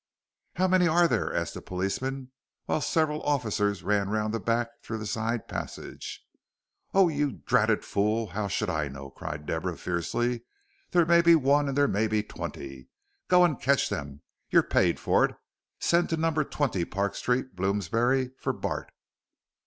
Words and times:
"How 0.55 0.67
many 0.67 0.87
are 0.87 1.07
there?" 1.07 1.31
asked 1.31 1.55
a 1.55 1.61
policeman, 1.61 2.31
while 2.65 2.81
several 2.81 3.21
officers 3.21 3.83
ran 3.83 4.09
round 4.09 4.33
the 4.33 4.39
back 4.39 4.81
through 4.81 4.97
the 4.97 5.05
side 5.05 5.47
passage. 5.47 6.25
"Oh, 6.91 7.07
you 7.07 7.33
dratted 7.33 7.85
fool, 7.85 8.25
how 8.25 8.47
should 8.47 8.71
I 8.71 8.87
know!" 8.87 9.11
cried 9.11 9.45
Deborah, 9.45 9.77
fiercely; 9.77 10.41
"there 10.89 11.05
may 11.05 11.21
be 11.21 11.35
one 11.35 11.67
and 11.69 11.77
there 11.77 11.87
may 11.87 12.07
be 12.07 12.23
twenty. 12.23 12.89
Go 13.27 13.45
and 13.45 13.61
catch 13.61 13.89
them 13.89 14.23
you're 14.49 14.63
paid 14.63 14.99
for 14.99 15.23
it. 15.25 15.35
Send 15.79 16.09
to 16.09 16.17
number 16.17 16.43
twenty 16.43 16.83
Park 16.83 17.13
Street, 17.13 17.55
Bloomsbury, 17.55 18.31
for 18.39 18.53
Bart." 18.53 18.91